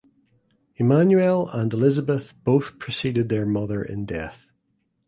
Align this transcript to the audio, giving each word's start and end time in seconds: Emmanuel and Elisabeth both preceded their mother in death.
Emmanuel 0.79 1.47
and 1.53 1.71
Elisabeth 1.73 2.33
both 2.43 2.79
preceded 2.79 3.29
their 3.29 3.45
mother 3.45 3.83
in 3.83 4.03
death. 4.03 4.47